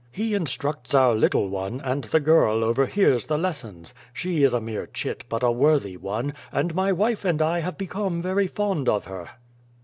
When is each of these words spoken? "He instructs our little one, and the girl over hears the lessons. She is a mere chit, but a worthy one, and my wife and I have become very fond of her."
"He 0.11 0.33
instructs 0.33 0.95
our 0.95 1.13
little 1.13 1.47
one, 1.47 1.79
and 1.79 2.05
the 2.05 2.19
girl 2.19 2.63
over 2.63 2.87
hears 2.87 3.27
the 3.27 3.37
lessons. 3.37 3.93
She 4.11 4.41
is 4.41 4.51
a 4.51 4.59
mere 4.59 4.87
chit, 4.87 5.23
but 5.29 5.43
a 5.43 5.51
worthy 5.51 5.95
one, 5.95 6.33
and 6.51 6.73
my 6.73 6.91
wife 6.91 7.23
and 7.23 7.39
I 7.39 7.59
have 7.59 7.77
become 7.77 8.19
very 8.19 8.47
fond 8.47 8.89
of 8.89 9.05
her." 9.05 9.29